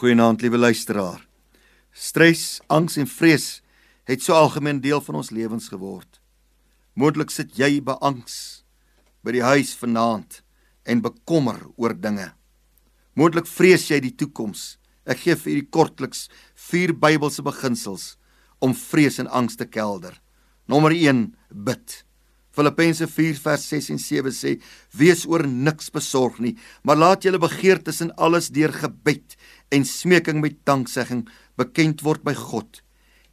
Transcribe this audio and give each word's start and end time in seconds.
Goeienaand, 0.00 0.40
liewe 0.40 0.56
luisteraar. 0.56 1.26
Stres, 1.92 2.62
angs 2.72 2.94
en 2.96 3.04
vrees 3.04 3.58
het 4.08 4.22
so 4.24 4.32
algemeen 4.32 4.78
deel 4.80 5.02
van 5.04 5.18
ons 5.20 5.28
lewens 5.28 5.66
geword. 5.68 6.22
Moontlik 6.96 7.28
sit 7.28 7.52
jy 7.60 7.82
beangs 7.84 8.38
by 9.20 9.34
die 9.36 9.44
huis 9.44 9.74
vanaand 9.76 10.38
en 10.88 11.02
bekommer 11.04 11.58
oor 11.76 11.92
dinge. 11.92 12.30
Moontlik 13.12 13.44
vrees 13.44 13.84
jy 13.90 13.98
die 14.00 14.14
toekoms. 14.16 14.78
Ek 15.04 15.20
gee 15.20 15.36
vir 15.36 15.58
u 15.58 15.66
kortliks 15.68 16.30
vier 16.70 16.96
Bybelse 16.96 17.44
beginsels 17.44 18.14
om 18.56 18.72
vrees 18.72 19.20
en 19.20 19.28
angs 19.28 19.60
te 19.60 19.68
kelder. 19.68 20.16
Nommer 20.64 20.96
1: 20.96 21.26
bid. 21.52 22.00
Filippense 22.60 23.06
4 23.08 23.38
vers 23.40 23.64
6 23.72 23.88
en 23.94 24.00
7 24.02 24.32
sê: 24.36 24.52
Wees 24.92 25.24
oor 25.28 25.46
niks 25.48 25.88
besorg 25.94 26.40
nie, 26.44 26.56
maar 26.84 26.98
laat 27.00 27.24
julle 27.24 27.40
begeertes 27.40 28.02
in 28.04 28.12
alles 28.20 28.50
deur 28.52 28.74
gebed 28.74 29.36
en 29.72 29.86
smeking 29.88 30.42
met 30.44 30.58
danksegging 30.68 31.24
bekend 31.56 32.04
word 32.04 32.24
by 32.26 32.34
God. 32.36 32.82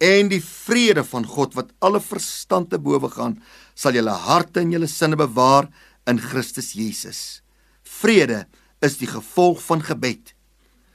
En 0.00 0.30
die 0.32 0.40
vrede 0.40 1.04
van 1.04 1.26
God 1.28 1.52
wat 1.58 1.74
alle 1.84 2.00
verstand 2.00 2.70
te 2.72 2.80
bowe 2.80 3.10
gaan, 3.12 3.36
sal 3.76 3.92
julle 3.98 4.14
harte 4.24 4.62
en 4.62 4.72
julle 4.72 4.88
sinne 4.88 5.18
bewaar 5.20 5.68
in 6.08 6.20
Christus 6.20 6.72
Jesus. 6.72 7.42
Vrede 7.84 8.46
is 8.80 8.96
die 9.02 9.10
gevolg 9.10 9.60
van 9.66 9.84
gebed. 9.84 10.32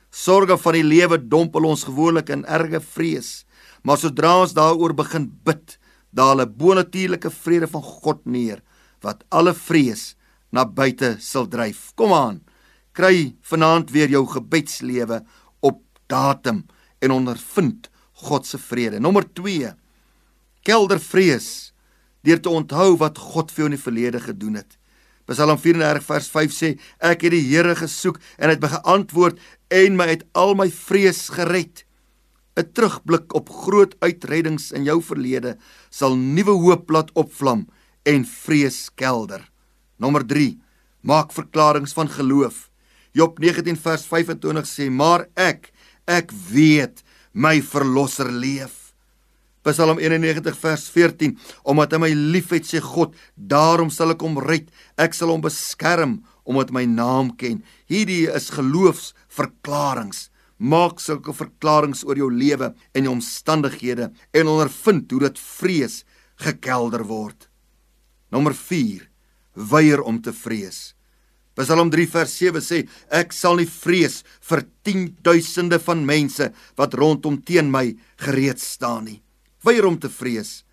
Sorge 0.09 0.57
van 0.57 0.79
die 0.79 0.85
lewe 0.87 1.19
dompel 1.21 1.67
ons 1.69 1.85
gewoonlik 1.85 2.31
in 2.33 2.45
erge 2.49 2.81
vrees, 2.81 3.43
maar 3.85 4.01
sodra 4.01 4.39
ons 4.41 4.55
daaroor 4.57 4.95
begin 4.97 5.29
bid, 5.45 5.77
daal 6.15 6.41
'n 6.41 6.55
bonatuurlike 6.57 7.29
vrede 7.29 7.67
van 7.67 7.83
God 7.83 8.25
neer 8.25 8.63
wat 9.01 9.23
alle 9.29 9.53
vrees 9.53 10.15
na 10.51 10.65
buite 10.65 11.17
sal 11.19 11.47
dryf. 11.47 11.91
Kom 11.95 12.13
aan 12.13 12.41
kry 12.95 13.35
vanaand 13.43 13.91
weer 13.91 14.09
jou 14.09 14.23
gebedslewe 14.27 15.21
op 15.59 15.81
datum 16.07 16.63
en 17.03 17.11
ondervind 17.11 17.89
God 18.25 18.47
se 18.47 18.57
vrede. 18.57 18.99
Nommer 18.99 19.27
2. 19.33 19.73
Kelder 20.63 20.99
vrees 20.99 21.73
deur 22.25 22.39
te 22.41 22.49
onthou 22.49 22.95
wat 22.97 23.19
God 23.19 23.51
vir 23.51 23.65
jou 23.65 23.69
in 23.69 23.77
die 23.77 23.83
verlede 23.83 24.21
gedoen 24.23 24.61
het. 24.61 24.77
Psalm 25.29 25.57
34 25.57 26.05
vers 26.05 26.29
5 26.29 26.53
sê 26.53 26.69
ek 27.03 27.25
het 27.25 27.33
die 27.33 27.43
Here 27.49 27.75
gesoek 27.77 28.19
en 28.37 28.49
hy 28.49 28.55
het 28.55 28.63
my 28.63 28.71
geantwoord 28.75 29.41
en 29.73 29.97
my 29.97 30.07
uit 30.13 30.25
al 30.37 30.55
my 30.57 30.69
vrees 30.71 31.27
gered. 31.33 31.84
'n 32.55 32.71
Terugblik 32.73 33.33
op 33.33 33.49
groot 33.49 33.95
uitreddings 33.99 34.71
in 34.71 34.83
jou 34.87 35.01
verlede 35.03 35.57
sal 35.89 36.15
nuwe 36.15 36.55
hoop 36.55 36.89
laat 36.89 37.11
opvlam 37.13 37.67
en 38.03 38.25
vrees 38.25 38.89
kelder. 38.95 39.43
Nommer 39.99 40.23
3. 40.25 40.55
Maak 41.01 41.33
verklaringe 41.35 41.91
van 41.93 42.09
geloof. 42.09 42.69
Job 43.11 43.39
19 43.39 43.77
vers 43.77 44.05
25 44.05 44.67
sê: 44.67 44.89
"Maar 44.89 45.27
ek, 45.35 45.71
ek 46.07 46.31
weet 46.51 47.03
my 47.31 47.61
verlosser 47.61 48.31
leef." 48.31 48.93
Psalm 49.63 49.99
91 49.99 50.57
vers 50.57 50.89
14: 50.89 51.37
"Omdat 51.63 51.91
hy 51.91 51.97
my 51.97 52.13
liefhet, 52.13 52.65
sê 52.65 52.79
God, 52.79 53.15
daarom 53.35 53.89
sal 53.89 54.11
ek 54.11 54.21
hom 54.21 54.39
red. 54.39 54.69
Ek 54.97 55.13
sal 55.13 55.29
hom 55.29 55.41
beskerm 55.41 56.23
omdat 56.43 56.71
my 56.71 56.85
naam 56.85 57.35
ken." 57.35 57.63
Hierdie 57.87 58.27
is 58.27 58.49
geloofsverklaringe. 58.49 60.29
Maak 60.57 61.01
sulke 61.03 61.33
verklaringe 61.35 62.05
oor 62.07 62.17
jou 62.17 62.29
lewe 62.31 62.71
en 62.95 63.03
jou 63.03 63.11
omstandighede 63.11 64.11
en 64.31 64.47
ondervind 64.47 65.11
hoe 65.11 65.25
dit 65.27 65.39
vrees 65.39 66.03
gekelder 66.39 67.03
word. 67.03 67.49
Nommer 68.31 68.55
4: 68.55 69.09
Weier 69.55 70.01
om 70.01 70.21
te 70.21 70.33
vrees. 70.33 70.95
Psalm 71.55 71.89
3 71.91 72.07
vers 72.11 72.31
7 72.35 72.59
sê 72.63 72.81
ek 73.15 73.31
sal 73.31 73.55
nie 73.59 73.67
vrees 73.67 74.23
vir 74.43 74.65
10 74.83 75.05
duisende 75.23 75.79
van 75.79 76.03
mense 76.07 76.49
wat 76.75 76.95
rondom 76.99 77.37
teen 77.39 77.71
my 77.71 77.93
gereed 78.19 78.59
staan 78.59 79.05
nie. 79.07 79.21
Weier 79.63 79.87
om 79.87 79.95
te 79.99 80.11
vrees. 80.11 80.63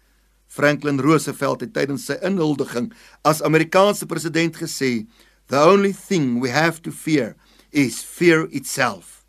Franklin 0.50 0.98
Roosevelt 1.00 1.62
het 1.64 1.72
tydens 1.72 2.06
sy 2.10 2.19
inhuldiging 2.27 2.91
as 3.25 3.42
Amerikaanse 3.42 4.06
president 4.06 4.59
gesê, 4.59 5.06
"The 5.48 5.59
only 5.59 5.92
thing 5.92 6.41
we 6.41 6.50
have 6.50 6.82
to 6.82 6.91
fear 6.91 7.37
is 7.71 8.03
fear 8.03 8.48
itself." 8.50 9.22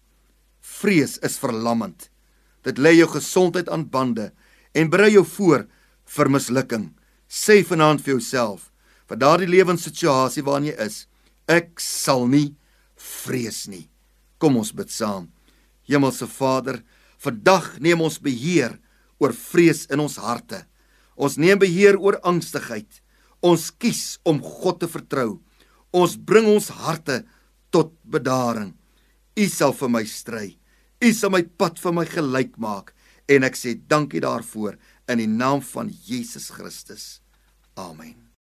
Vrees 0.84 1.16
is 1.24 1.40
verlammend. 1.40 2.10
Dit 2.68 2.80
lê 2.80 2.98
jou 2.98 3.08
gesondheid 3.16 3.70
aan 3.72 3.88
bande 3.88 4.34
en 4.76 4.90
berei 4.92 5.14
jou 5.14 5.24
voor 5.38 5.64
vir 6.16 6.30
mislukking. 6.36 6.90
Sê 7.32 7.62
vanaand 7.64 8.04
vir 8.04 8.18
jouself, 8.18 8.68
vir 9.08 9.20
daardie 9.22 9.48
lewenssituasie 9.48 10.44
waarin 10.44 10.68
jy 10.74 10.76
is, 10.84 10.98
Ek 11.48 11.80
sal 11.84 12.24
nie 12.32 12.54
vrees 12.96 13.66
nie. 13.68 13.90
Kom 14.40 14.56
ons 14.60 14.72
bid 14.76 14.92
saam. 14.92 15.28
Hemelse 15.88 16.28
Vader, 16.32 16.80
vandag 17.20 17.80
neem 17.84 18.04
ons 18.04 18.20
beheer 18.24 18.78
oor 19.20 19.36
vrees 19.36 19.86
in 19.92 20.00
ons 20.04 20.16
harte. 20.24 20.64
Ons 21.16 21.36
neem 21.38 21.60
beheer 21.60 22.00
oor 22.00 22.20
angstigheid. 22.24 23.02
Ons 23.44 23.70
kies 23.76 24.20
om 24.24 24.40
God 24.40 24.80
te 24.84 24.88
vertrou. 24.88 25.42
Ons 25.92 26.16
bring 26.16 26.48
ons 26.48 26.72
harte 26.72 27.22
tot 27.76 27.92
bedaring. 28.04 28.72
U 29.36 29.46
sal 29.52 29.76
vir 29.76 29.92
my 29.92 30.04
stry. 30.08 30.48
U 31.04 31.10
sal 31.12 31.34
my 31.36 31.44
pad 31.60 31.80
vir 31.84 31.96
my 31.98 32.06
gelyk 32.08 32.54
maak 32.64 32.94
en 33.28 33.44
ek 33.44 33.58
sê 33.60 33.76
dankie 33.76 34.24
daarvoor 34.24 34.78
in 35.12 35.20
die 35.20 35.28
naam 35.28 35.60
van 35.74 35.92
Jesus 35.92 36.48
Christus. 36.56 37.20
Amen. 37.76 38.33